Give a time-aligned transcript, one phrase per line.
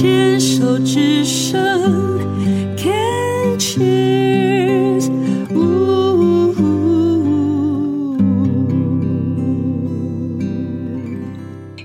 [0.00, 1.58] 牵手之声
[2.76, 5.10] ，Can cheers，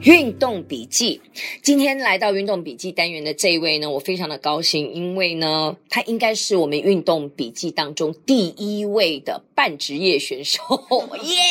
[0.03, 1.21] 运动笔记，
[1.63, 10.61] 今天来到运动笔记单元的这一位呢，我非常的高兴，因为呢，他应该是我们运动笔记当中第一位的半职业选手，
[11.23, 11.41] 耶、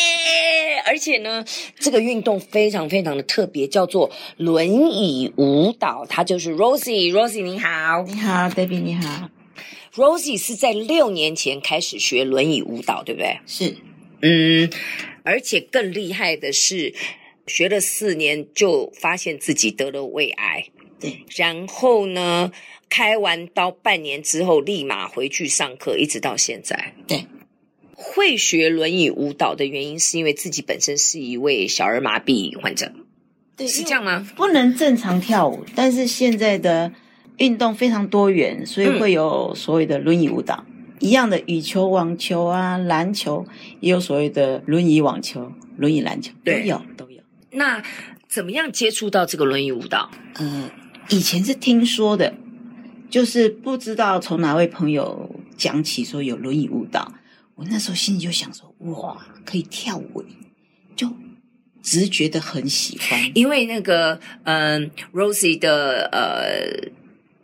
[0.84, 1.44] 而且呢，
[1.78, 9.28] 这个运动非常非常的特别，叫做轮椅舞蹈，它就是 Rosie，Rosie 你好，你好，Debbie 你好
[9.94, 13.38] ，Rosie 是在六年前开始学轮椅舞蹈，对不对？
[13.46, 13.76] 是，
[14.22, 14.70] 嗯，
[15.22, 16.94] 而且更厉害的是。
[17.48, 20.64] 学了四年，就发现自己得了胃癌。
[21.00, 22.52] 对，然后呢，
[22.88, 26.94] 开完刀半年之后，立马回去上课，一直到现在。
[27.08, 27.26] 对，
[28.04, 32.92] 会学轮椅舞蹈的原因，是因为自己本身是一位小儿麻痹患者。
[33.56, 34.26] 对，是这样吗？
[34.34, 36.92] 不能正常跳舞，但是现在的
[37.36, 40.64] 运动非常多元，所以会有所谓的轮椅舞蹈。
[40.68, 43.46] 嗯、一样的羽球、网球啊，篮球
[43.80, 47.22] 也有所谓的轮椅网球、轮椅篮球，都有都有。
[47.50, 47.82] 那
[48.28, 50.10] 怎么样接触到这个轮椅舞蹈？
[50.34, 50.70] 呃，
[51.10, 52.34] 以前是听说的，
[53.10, 57.12] 就是不知道从哪位朋友讲起说有轮椅舞蹈。
[57.54, 60.24] 我那时候心里就想说，哇，可以跳舞，
[60.96, 61.10] 就
[61.82, 63.30] 直觉的很喜欢。
[63.34, 66.90] 因为那个，嗯、，Rosie 的呃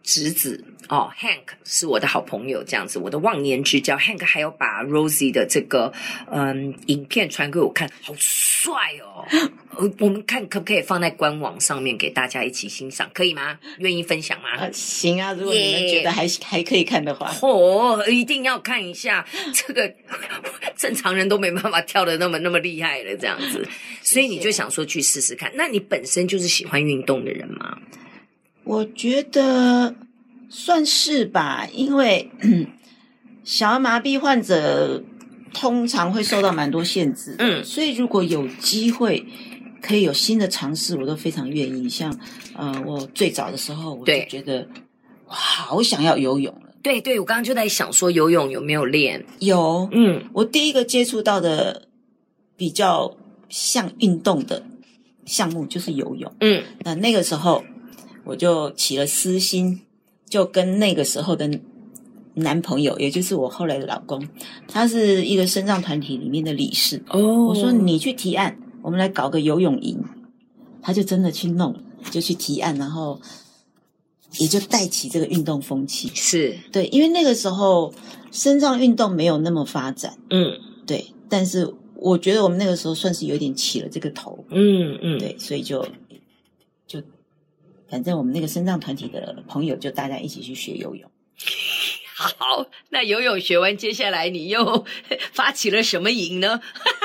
[0.03, 0.65] 侄子。
[0.89, 3.97] 哦，Hank 是我的好朋友，这样子，我的忘年之交。
[3.97, 5.93] Hank 还有把 Rosie 的这个
[6.31, 9.27] 嗯影片传给我看，好帅哦！
[9.77, 13.59] 呃，我们看可不可以放在官网上面给大家一起欣赏，可以吗？
[13.79, 14.51] 愿意分享吗？
[14.57, 16.45] 啊，行啊，如果你们觉得还、yeah.
[16.45, 19.27] 还可以看的话，哦，一定要看一下。
[19.53, 19.93] 这个
[20.77, 23.69] 正常人都没办法跳的那么那么厉害的这样子，
[24.01, 25.53] 所以你就想说去试试看。
[25.55, 27.79] 那你本身就是喜欢运动的人吗？
[28.65, 29.95] 我觉得。
[30.49, 32.31] 算是吧，因为
[33.45, 35.03] 小儿麻痹患者
[35.53, 39.25] 通常会受到蛮多限制，嗯，所以如果有机会
[39.81, 41.89] 可以有新的尝试，我都非常愿意。
[41.89, 42.15] 像
[42.55, 44.69] 呃，我最早的时候，我就觉得
[45.27, 46.75] 我好想要游泳了。
[46.83, 49.25] 对对，我刚刚就在想说游泳有没有练？
[49.41, 51.89] 有，嗯，我第一个接触到的
[52.57, 53.17] 比较
[53.49, 54.63] 像运动的
[55.25, 57.65] 项目就是游泳，嗯，那那个时候
[58.25, 59.83] 我就起了私心。
[60.29, 61.49] 就跟那个时候的
[62.35, 64.29] 男朋友，也就是我后来的老公，
[64.69, 67.03] 他是一个身障团体里面的理事。
[67.09, 70.03] 哦、oh.，我说你去提案，我们来搞个游泳营，
[70.83, 71.75] 他就真的去弄，
[72.11, 73.21] 就去提案，然后
[74.39, 76.11] 也就带起这个运动风气。
[76.15, 77.93] 是对，因为那个时候
[78.31, 80.17] 身障运动没有那么发展。
[80.31, 80.53] 嗯，
[80.87, 84.45] 对，但是我觉得我们那个时候算是有点起了这个头。
[84.51, 85.85] 嗯嗯，对，所以就。
[87.91, 91.11] 反正我们那个身障团体的朋友就大家一起去学游泳。
[92.15, 94.85] 好，那游泳学完，接下来你又
[95.33, 96.61] 发起了什么营呢？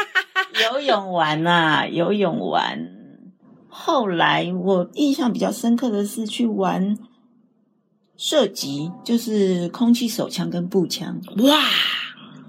[0.71, 2.89] 游泳完啊，游泳完，
[3.69, 6.97] 后来我印象比较深刻的是去玩
[8.17, 11.21] 射击，就是空气手枪跟步枪。
[11.37, 11.61] 哇，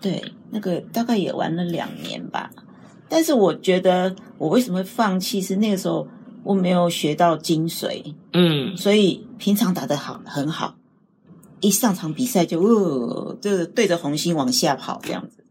[0.00, 2.50] 对，那个大概也玩了两年吧。
[3.08, 5.40] 但是我觉得我为什么会放弃？
[5.40, 6.08] 是那个时候。
[6.44, 10.76] 我没有学到精髓，嗯，所以平常打得好很好，
[11.60, 15.42] 一上场比赛就呃，就对着红心往下跑这样子，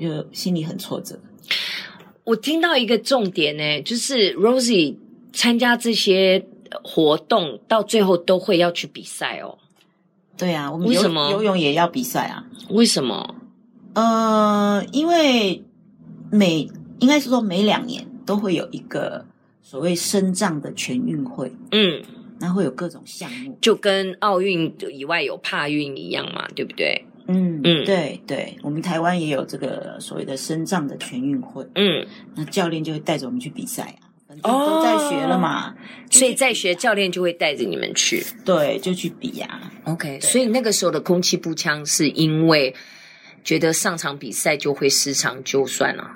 [0.00, 1.20] 就心里很挫折。
[2.24, 4.96] 我听到一个重点呢，就是 Rosie
[5.34, 6.46] 参加这些
[6.82, 9.58] 活动到最后都会要去比赛哦。
[10.38, 12.46] 对啊，我们游，为什么游泳也要比赛啊？
[12.70, 13.34] 为什么？
[13.92, 15.62] 呃，因为
[16.30, 16.70] 每
[17.00, 19.26] 应该是说每两年都会有一个。
[19.70, 22.02] 所谓身障的全运会，嗯，
[22.40, 27.04] 那会有各种项目，就跟奥运以外有帕运一样嘛，对不对？
[27.26, 35.74] 嗯嗯，对对，我们台湾也有这个所谓的身障的全运会，嗯，那教练就会带着我们去比赛啊，反正都在学了嘛，哦、
[36.10, 39.46] 所以在学，教练就会带着你们去，对，就去比呀、
[39.84, 39.92] 啊。
[39.92, 42.74] OK，所以那个时候的空气步枪是因为
[43.44, 46.10] 觉得上场比赛就会失常就算了，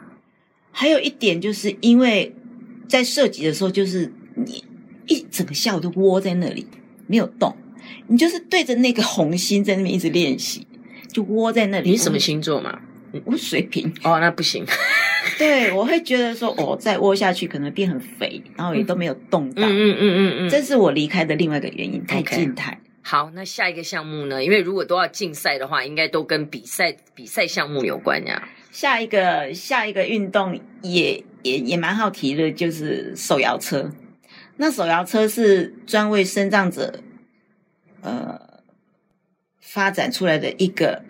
[0.70, 2.34] 还有一点就是因为。
[2.92, 4.62] 在射击的时候，就是你
[5.06, 6.66] 一整个下午都窝在那里
[7.06, 7.56] 没有动，
[8.06, 10.66] 你就是对着那个红心在那边一直练习，
[11.10, 11.88] 就窝在那里。
[11.88, 12.78] 你什么星座嘛？
[13.24, 13.90] 我水瓶。
[14.04, 14.66] 哦，那不行。
[15.38, 19.62] 对，我会觉得说，哦，再窝下去可能变很肥，然后也都没有动到。
[19.66, 22.72] 嗯嗯嗯嗯嗯，这是我离开的另外一个原因，太静态。
[22.72, 22.88] Okay.
[23.00, 24.44] 好，那下一个项目呢？
[24.44, 28.46] 因为如果都要竞赛的话，应该都跟比赛比赛项目有关呀。
[28.70, 31.24] 下一个下一个运动也。
[31.42, 33.90] 也也蛮好提的，就是手摇车。
[34.56, 37.00] 那手摇车是专为身障者
[38.02, 38.38] 呃
[39.60, 41.02] 发展出来的一个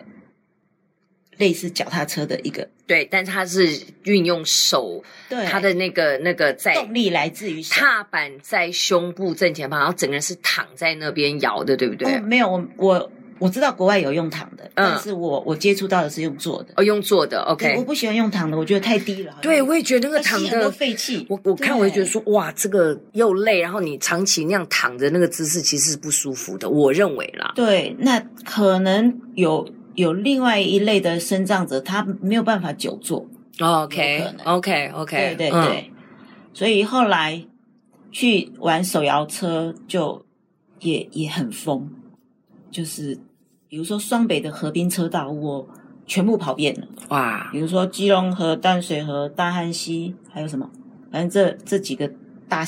[1.37, 3.67] 类似脚踏车的一个，对，但它是
[4.03, 12.15] 运用手，对它的那个那个在动力来自于踏板在胸部正前方，然后整个人是躺在那边摇的，对不对？
[12.15, 19.35] 哦、没有，我我我知道国外有用躺的，嗯、但是我我接触到的是用坐的，哦，用坐的，OK，我不喜欢用躺的，我觉得太低了。
[19.41, 21.25] 对，我也觉得那个躺的废气。
[21.29, 27.51] 我我看我就觉得说，哇，这个又累，然后你长期那样躺着，那个姿势其实是不舒服的，我认为啦。
[27.55, 29.67] 对，那可能有。
[29.95, 33.27] 有另外一类的生长者，他没有办法久坐。
[33.59, 35.95] OK，OK，OK，对对对，嗯、
[36.51, 37.45] 所以后来
[38.11, 40.25] 去玩手摇车就
[40.79, 41.87] 也也很疯，
[42.73, 43.17] 就是
[43.69, 45.69] 比如说双北的河滨车道，我
[46.05, 46.87] 全部跑遍了。
[47.09, 47.49] 哇！
[47.53, 50.69] 比如说基隆河、淡水河、大汉溪，还有什么？
[51.11, 52.11] 反正这这几个
[52.49, 52.67] 大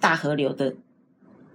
[0.00, 0.74] 大河流的。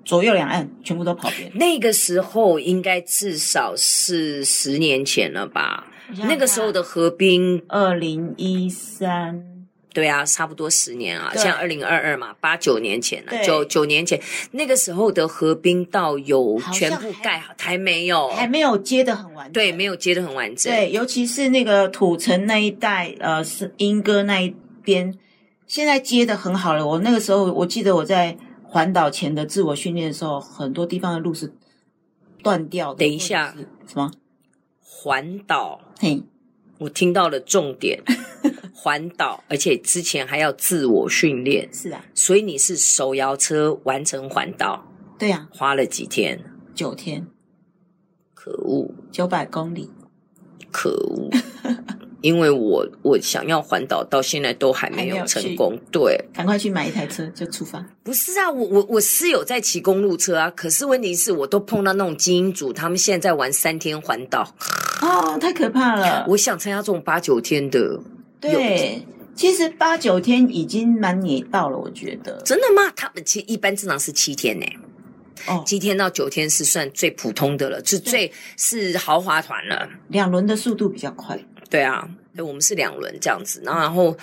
[0.06, 1.52] 左右两岸全部都跑遍。
[1.56, 5.86] 那个时候应该至少是十年前了吧？
[6.24, 9.57] 那个时候的河滨，二零一三，
[9.98, 14.22] 对啊，差不多十年啊，像二零二二嘛，八九年前了，对九九年前，
[14.52, 25.18] 那个时候的河滨道有全部盖好，还没有，还没有接的很完整，对，没有接的很完整，对，尤其是那个土城那一带，呃，是莺歌那一边，
[25.66, 26.86] 现在接的很好了。
[26.86, 28.38] 我那个时候，我记得我在。
[28.70, 31.54] 环岛前的自我训练的时候，很多地方的路是
[32.44, 33.00] 断掉的。
[33.00, 33.56] 等一下，
[33.88, 34.12] 什么？
[34.82, 35.80] 环岛？
[35.98, 36.22] 嘿，
[36.80, 38.02] 我听到了重点。
[38.74, 41.68] 环岛，而且之前还要自我训练。
[41.74, 44.86] 是啊，所以你是手摇车完成环岛？
[45.18, 45.52] 对呀、啊。
[45.52, 46.40] 花了几天？
[46.74, 47.28] 九天。
[48.34, 48.94] 可恶！
[49.12, 49.92] 九百公里。
[50.72, 51.30] 可恶！
[52.22, 55.78] 因为我我想要环岛，到现在都还没有成功。
[55.92, 57.86] 对，赶快去买一台车就出发。
[58.04, 64.56] 不是啊，我我我是有在骑公路车啊，可是问题是我都碰到那种精英组，他们现在在玩三天环岛，
[65.02, 66.26] 哦，太可怕了。
[66.28, 68.00] 我想参加这种八九天的。
[68.40, 69.02] 对，
[69.36, 72.42] 其实八九天已经蛮野到了，我觉得。
[72.44, 72.92] 真的吗？
[72.96, 74.66] 他们其实一般正常是七天呢。
[75.48, 79.88] 哦，七天到九天是算最普通的了，是最是豪华团了。
[80.08, 81.40] 两轮的速度比较快。
[81.70, 84.18] 对啊，我们是两轮这样子，然后然后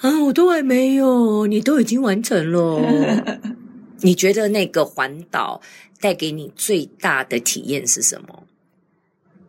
[0.00, 3.40] 啊，我都还没有，你都已经完成了。
[4.00, 5.60] 你觉得那个环岛
[6.00, 8.44] 带给你最大的体验是什么？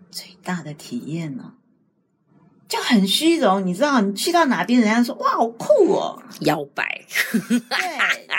[0.09, 1.51] 最大的体验呢、哦，
[2.69, 3.65] 就很虚荣。
[3.65, 7.05] 你知道，你去到哪边，人家说哇，好酷哦，摇摆。
[7.39, 7.59] 对，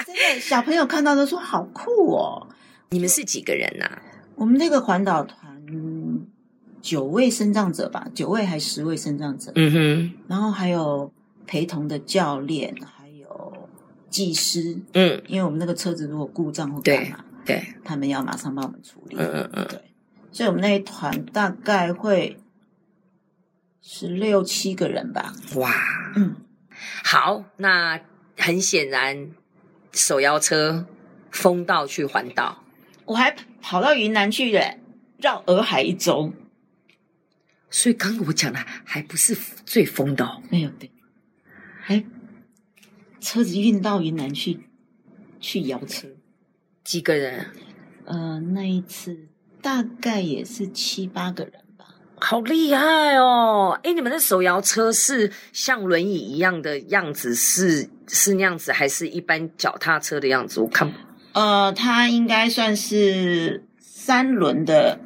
[0.06, 2.48] 真的，小朋友看到都说好酷哦。
[2.90, 4.02] 你们是几个人呐、啊？
[4.34, 5.47] 我们那个环岛团。
[6.80, 9.52] 九位身障者吧，九位还十位身障者。
[9.54, 11.12] 嗯哼，然后还有
[11.46, 13.68] 陪同的教练，还有
[14.08, 14.80] 技师。
[14.92, 19.16] 嗯，因为我们那个车子如果故障或干嘛，对，对他们要马上帮我们处理。
[19.18, 19.80] 嗯嗯嗯，对，
[20.30, 22.38] 所以我们那一团大概会
[23.82, 25.32] 十六七个人吧。
[25.56, 25.72] 哇，
[26.16, 26.36] 嗯，
[27.04, 28.00] 好，那
[28.36, 29.30] 很显然
[29.92, 30.86] 手摇车
[31.30, 32.62] 封道去环岛，
[33.06, 34.76] 我还跑到云南去了，
[35.18, 36.32] 绕洱海一周。
[37.70, 39.36] 所以刚刚我讲的还不是
[39.66, 40.90] 最疯的哦，没有对，
[41.82, 42.02] 还
[43.20, 44.60] 车子运到云南去
[45.40, 46.08] 去摇车，
[46.82, 47.46] 几个人？
[48.06, 49.28] 呃，那一次
[49.60, 51.84] 大概也是七八个人吧，
[52.16, 53.78] 好厉害哦！
[53.82, 60.60] 哎，你们的手摇车是像轮椅一样的样子，是是那样子，还是一般脚踏车的样子？
[60.60, 60.90] 我看，
[61.32, 64.98] 呃，它应该算是三轮的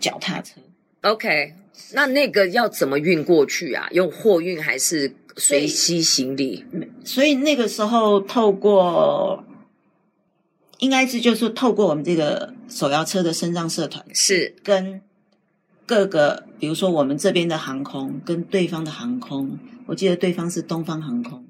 [0.00, 0.60] 脚踏车。
[1.02, 1.54] OK。
[1.92, 3.88] 那那个要怎么运过去啊？
[3.92, 6.64] 用货运还是随机行李？
[7.04, 9.44] 所以那个时候透过，
[10.78, 15.00] 应该是就是透过我们这个手摇车的身障社团，是跟
[15.86, 21.44] 各个，比如说我们这边的航空跟对方的航空，我记得对方是东方航空，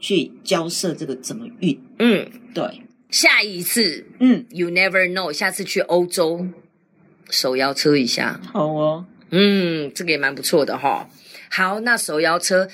[0.00, 1.78] 去交涉这个怎么运。
[1.98, 2.82] 嗯，对。
[3.10, 6.46] 下一次，嗯，You never know，下次去欧洲
[7.30, 9.06] 手摇车一下，好哦。
[9.30, 11.06] 嗯，这个也蛮不错的哈、哦。
[11.50, 12.68] 好，那手摇车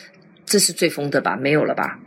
[0.46, 1.36] 这是最疯的吧？
[1.36, 1.98] 没有了吧？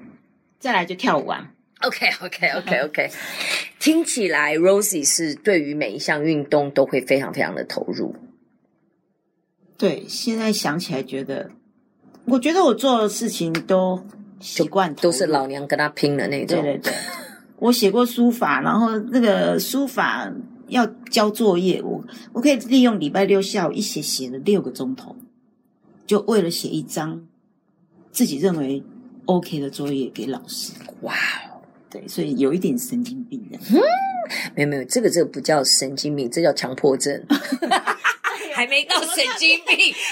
[0.59, 1.51] 再来就跳舞啊。
[1.81, 3.11] OK，OK，OK，OK。
[3.79, 8.15] 听起来 Rosie 是对于每一项运动都会非常非常的投入。
[9.77, 11.51] 对，现在想起来觉得，
[12.25, 14.03] 我觉得我做的事情都
[14.39, 16.61] 习惯，都是老娘跟他拼的那种。
[16.61, 16.93] 对对对，
[17.57, 20.31] 我写过书法，然后那个书法。
[20.67, 25.15] 要交作业，我我可以利用礼拜六下午一写写了六个钟头，
[26.05, 27.27] 就为了写一张
[28.11, 28.83] 自己认为
[29.25, 30.73] OK 的作业给老师。
[31.01, 31.13] 哇
[31.51, 33.57] 哦，对，所以有一点神经病的。
[33.71, 33.81] 嗯，
[34.55, 37.25] 没有没有，这个这个不叫神经病，这叫强迫症，
[38.53, 39.93] 还没到神经病。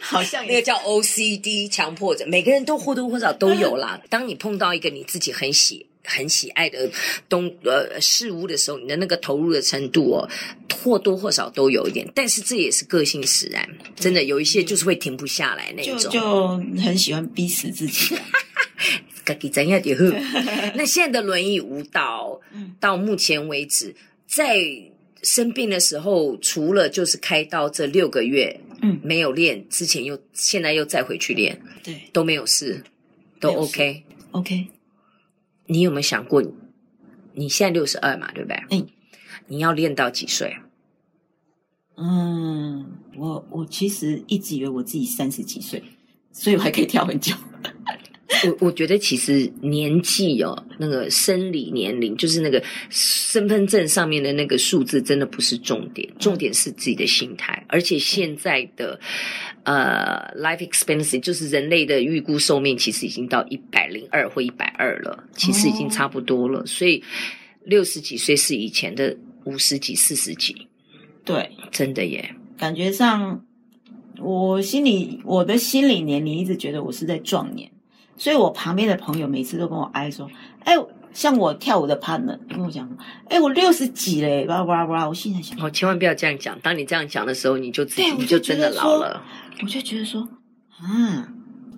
[0.00, 4.00] 好像那个叫 OCD 强迫症，每个人都或多或少都有啦。
[4.08, 6.90] 当你碰到一个你自己很喜很喜爱的
[7.28, 10.28] 东呃事物的时候，你的那个投入的程度哦，
[10.82, 12.08] 或多或少都有一点。
[12.14, 16.48] 但是这也是个性使然，真的有一些就是会停不下来那种，就，就
[16.82, 18.14] 很喜欢逼死自己。
[19.24, 20.02] 自己怎样就好。
[20.74, 22.40] 那现在的轮椅舞蹈，
[22.80, 23.94] 到目前为止，
[24.26, 24.58] 在
[25.22, 28.60] 生病的时候，除了就是开刀这六个月。
[28.84, 32.82] 嗯，没有练之前又现在又再回去练，对，都没有事，
[33.38, 34.66] 都 OK OK。
[35.72, 36.42] 你有没有想过，
[37.32, 38.62] 你现在六十二嘛，对不对？
[38.70, 38.86] 嗯，
[39.46, 40.58] 你要练到几岁？
[41.96, 45.82] 嗯，我我其实一直以为我自己三十几岁，
[46.30, 47.34] 所以我还可以跳很久。
[48.44, 57.64] 我我觉得其实年纪哦，那个生理年龄，就是那个身份证上面的那个数字，真的不是重点，重点是自己的心态。
[57.68, 58.98] 而且现在的
[59.64, 66.64] 呃，life expectancy 就是人类的预估寿命，其实已经到一百零二或一百二了，其实已经差不多了。
[66.66, 67.02] 所以
[67.64, 70.68] 六十几岁是以前的五十几、四十几，
[71.24, 72.34] 对，真的耶。
[72.56, 73.44] 感觉上，
[74.18, 77.70] 我心里我的心理年龄一直觉得我是在壮年。
[78.16, 80.30] 所以我旁边的朋友每次都跟我哀说
[80.64, 80.74] ：“哎，
[81.12, 82.88] 像我跳舞的 partner 跟我讲，
[83.28, 86.58] 哎，我六十几嘞，哇哇哇！”我现在想，哦，千万不要这样讲。
[86.60, 89.22] 当你这样讲的时候，你就自己就真的老了。
[89.62, 90.28] 我就觉得说，
[90.78, 91.28] 啊，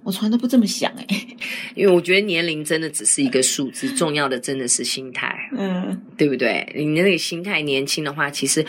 [0.02, 1.06] 我从来都不这么想哎，
[1.74, 6.70] 因为我觉得年龄真的只是一个数字，重要的真的是心态，嗯，对不对？
[6.76, 8.64] 你的那个心态年轻的话，其实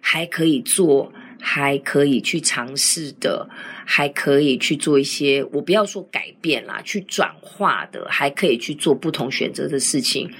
[0.00, 1.12] 还可以做。
[1.40, 3.48] 还可以去尝试的，
[3.84, 10.30] 还可以去做一些，我不要说改变啦，去转化的，还可以去做不同选择的事情，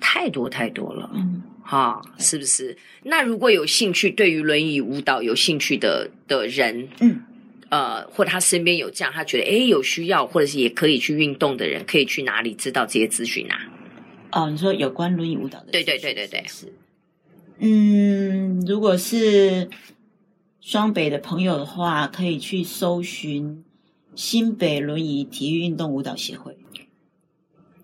[0.00, 2.76] 太多太多了，嗯，哈，是不是？
[3.04, 7.20] 那如果有兴趣，对于轮椅舞蹈有兴趣的的人，嗯，
[7.68, 13.60] 呃，或他身边有这样，他觉得诶有需要，或者是也可以去运动的人，可以去哪里知道这些资讯啊？
[14.32, 16.72] 哦，你说有关轮椅舞蹈的，对对对对对，是，
[17.60, 19.68] 嗯，如果是。
[20.66, 23.64] 双北的朋友的话，可以去搜寻
[24.16, 26.56] 新北轮椅体育运动舞蹈协会。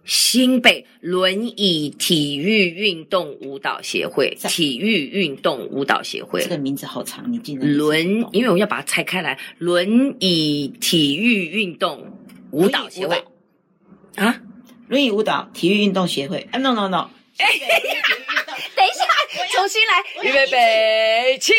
[0.04, 7.64] 新北轮椅体育运动舞蹈协会，体育运动舞蹈协会，这个名字好长，你记得？
[7.64, 12.18] 轮，因为我要把它拆开来，轮椅体育运动
[12.50, 13.24] 舞蹈协会
[14.16, 14.42] 啊，
[14.88, 17.46] 轮椅舞蹈体育运动协会啊，no no no，哎，
[18.74, 19.06] 等一下。
[19.54, 21.52] 重新来，预备备起！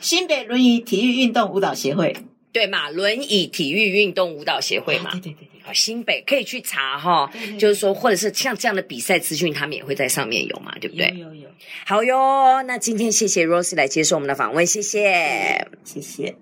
[0.00, 2.16] 新北轮椅体育运动舞蹈协会，
[2.52, 2.90] 对嘛？
[2.90, 5.10] 轮椅体育运动舞蹈协会嘛？
[5.12, 10.76] 对对对新北可以去查哈，就是说，或者是像这样的比赛资讯，他们也会在上面有嘛？
[10.80, 11.06] 对不对？
[11.16, 11.48] 有有有。
[11.86, 16.34] 好哟，那今天谢谢 Rosie 来接受我们的访问，谢谢，谢谢。